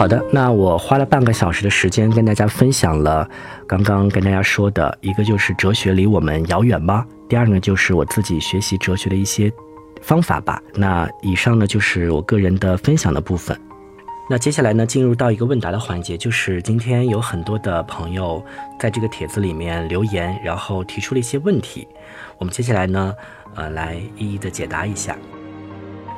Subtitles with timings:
[0.00, 3.28] 好的，那我花了半个小时的时间跟大家分享了
[3.66, 7.06] 刚刚跟大家说的一个就是哲学离我们遥远吗？
[7.28, 9.52] 第二个就是我自己学习哲学的一些
[10.00, 10.58] 方法吧。
[10.74, 13.54] 那以上呢就是我个人的分享的部分。
[14.30, 18.42] 那接下来呢进入到一个问答的环节，就是今天有很多的朋友
[18.78, 21.86] 在这个帖子里面留言，然后提出了一些问题，
[22.38, 23.14] 我们接下来呢
[23.54, 25.14] 呃来一一的解答一下。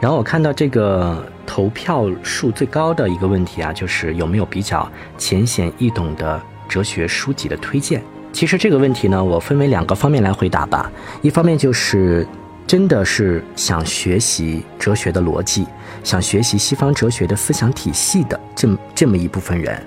[0.00, 8.02] 然后我看到这个投票数最高的一个问题啊，就是有没有比较浅显易懂的哲学书籍的推荐？
[8.32, 10.90] 其实这个问题呢，我分为两个方面来回答吧。
[11.20, 12.26] 一方面就是
[12.66, 15.66] 真的是想学习哲学的逻辑，
[16.02, 19.78] 想学习西方哲学的思想体系的这么这么一部分人。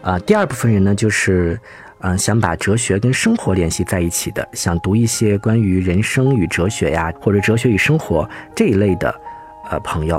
[0.00, 1.60] 啊，第二部分人呢，就是
[1.98, 9.14] 嗯想把哲学跟生活联系在一起的，想读一些关于人生与哲学呀，或者哲学与生活这一类的。
[9.70, 10.18] 呃，朋友，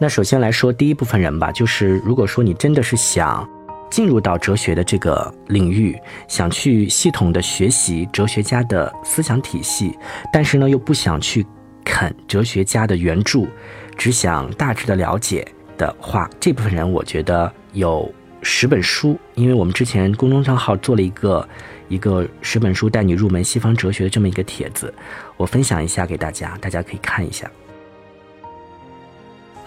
[0.00, 3.48] 那首先来说第一部分人吧，就是如果说你真的是想
[3.90, 9.98] 进入到哲学的这个领域，想去系统的学习哲学家的思想体系，
[10.32, 11.44] 但是呢又不想去
[11.84, 13.44] 啃哲学家的原著，
[13.96, 18.08] 只想大致的了解的话，这部分人我觉得有
[18.40, 21.48] 十本书，因为我们之前公众账号做了一个
[21.88, 24.94] 一个十本书带你入门西方哲学的这么一个帖子，
[25.36, 27.50] 我分享一下给大家，大家可以看一下。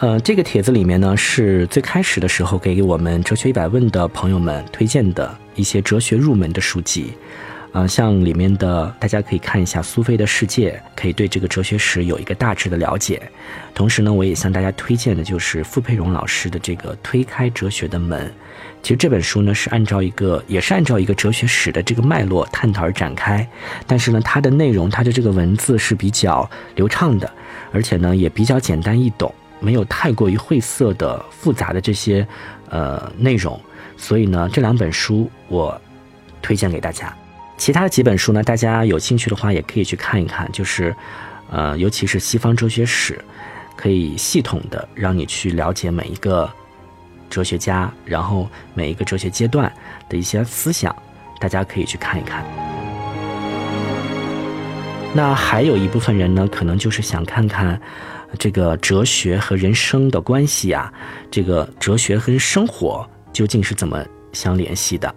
[0.01, 7.13] 呃，这个帖子里面呢，是最开始的时候给我们哲学一百问的朋友们推荐的一些哲学入门的书籍，
[7.71, 13.21] 啊，像里面的大家可以看一下《苏菲的世界》，可以对这个哲学史有一个大致的了解。
[13.75, 18.25] 同时呢，我也向大家推荐的就是傅佩荣老师的这个《推开哲学的门》。
[18.81, 23.47] 其实这本书呢，是按照一个也是按照一个哲学史的这个脉络探讨而展开，
[23.85, 27.31] 但是呢，它的内容它的这个文字是比较流畅的，
[27.71, 29.31] 而且呢，也比较简单易懂。
[29.61, 32.27] 没有太过于晦涩的复杂的这些，
[32.69, 33.57] 呃内容，
[33.95, 35.79] 所以呢，这两本书我
[36.41, 37.15] 推荐给大家。
[37.57, 40.51] 其他的几本书呢，大家有兴趣的话也可以去看一看。
[40.51, 40.93] 就是，
[41.51, 43.23] 呃，尤其是西方哲学史，
[43.75, 46.51] 可以系统的让你去了解每一个
[47.29, 49.71] 哲学家，然后每一个哲学阶段
[50.09, 50.95] 的一些思想，
[51.39, 52.70] 大家可以去看一看。
[55.13, 57.79] 那还有一部分人呢，可能就是想看看。
[58.39, 60.89] 这个哲学和人生的关系啊，
[61.29, 64.01] 这个哲学跟生活究竟是怎么
[64.31, 65.13] 相联系的？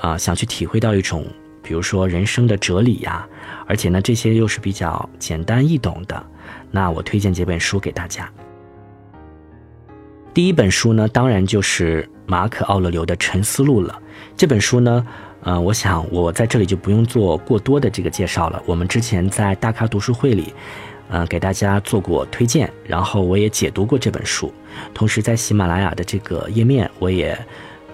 [0.00, 1.24] 啊，想去体会到一种，
[1.62, 3.24] 比如说人生的哲理呀，
[3.68, 6.26] 而且呢，这些又是比较简单易懂的。
[6.72, 8.28] 那我推荐几本书给大家。
[10.34, 13.96] 第一本书呢，当然就是马可·奥勒留的《沉思录》了。
[14.36, 15.06] 这本书呢，
[15.42, 18.62] 呃，我想我在这里就不用做过多的这个介绍了。
[18.66, 20.52] 我们之前在大咖读书会里。
[21.10, 24.52] 呃，给大家做过推荐，然后我也解读过这本书，
[24.92, 27.34] 同时在喜马拉雅的这个页面，我也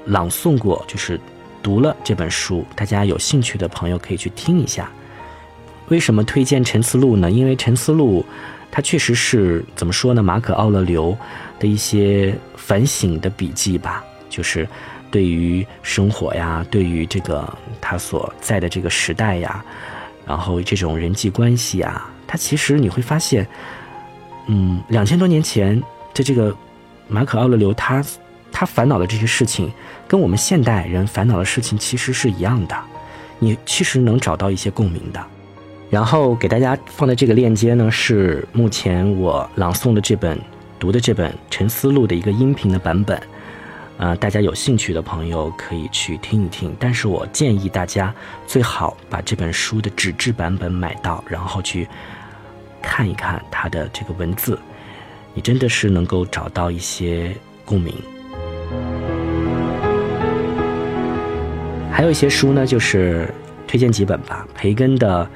[0.06, 1.20] 朗诵过，就是
[1.62, 2.66] 读了这本书。
[2.74, 4.90] 大家有兴趣的朋友可以去听一下。
[5.90, 7.30] 为什么推荐《陈思录》呢？
[7.30, 8.20] 因为《陈思录》
[8.68, 10.20] 它确实是怎么说呢？
[10.20, 11.16] 马可·奥勒留
[11.60, 14.68] 的一些反省的笔记吧，就是
[15.14, 17.48] 对于生活呀，对于这个
[17.80, 19.64] 他所在的这个时代呀，
[20.26, 22.10] 然后这种人际关系啊。
[22.26, 23.46] 他其实你会发现，
[24.48, 25.80] 嗯，两千多年前
[26.12, 26.52] 的这个
[27.06, 28.04] 马可·奥勒留，他
[28.50, 29.70] 他烦恼的这些事情，
[30.08, 32.76] 跟我们现代人烦恼的事情其实是一样的，
[33.38, 35.24] 你其实能找到一些共鸣的。
[35.90, 40.36] 然后给大家放的这个链接呢，是目前我朗诵的这本
[40.80, 43.16] 读的这本《沉思录》的一个音频的版本，
[43.98, 46.74] 呃，大家有兴趣的朋友可以去听一听。
[46.78, 48.14] 但是我建议大家
[48.46, 51.88] 最好把这本书的纸质版本买到，然后去。
[52.86, 54.58] 看一看它的这个文字，
[55.32, 57.34] 你真的是能够找到一些
[57.64, 57.94] 共鸣。
[61.90, 63.32] 还有一些书呢，就是
[63.66, 64.46] 推荐几本吧。
[64.54, 65.24] 培根的《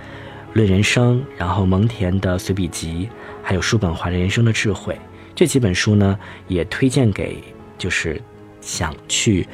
[0.53, 3.09] 论人生》，然后蒙恬的随笔集，
[3.43, 4.93] 还有叔本华的《人生的智慧》
[5.35, 7.43] 这几本书呢，也推荐给
[7.79, 8.21] 就是
[8.69, 9.49] 想去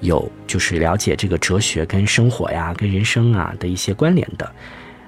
[0.00, 4.52] 有就是了解这个哲学跟生活呀、跟人生啊的一些关联的，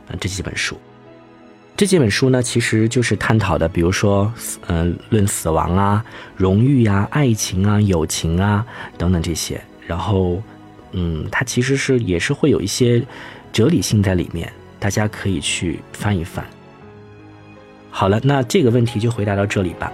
[0.08, 0.74] 呃这几本书。
[1.76, 4.32] 这几本书呢，其实就是探讨的，比如说，
[4.68, 6.02] 嗯，论死亡啊、
[6.34, 8.64] 荣誉啊、爱情啊、友情啊
[8.96, 9.60] 等等这些。
[9.86, 10.42] 然后，
[10.92, 13.02] 嗯，它其实是也是会有一些
[13.52, 16.42] 哲理性在里面，大家可以去翻一翻。
[17.90, 19.92] 好了，那这个问题就回答到这里吧。